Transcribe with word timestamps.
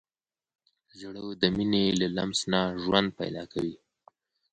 زړه 0.99 1.21
د 1.41 1.43
مینې 1.55 1.85
له 1.99 2.07
لمس 2.15 2.39
نه 2.51 2.61
ژوند 2.83 3.09
پیدا 3.19 3.43
کوي. 3.53 3.75